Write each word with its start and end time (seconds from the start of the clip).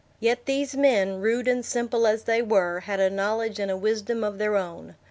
Yet 0.19 0.47
these 0.47 0.75
men, 0.75 1.21
rude 1.21 1.47
and 1.47 1.63
simple 1.63 2.07
as 2.07 2.23
they 2.23 2.41
were, 2.41 2.79
had 2.79 2.99
a 2.99 3.11
knowledge 3.11 3.59
and 3.59 3.69
a 3.69 3.77
wisdom 3.77 4.23
of 4.23 4.39
their 4.39 4.55
own. 4.55 4.95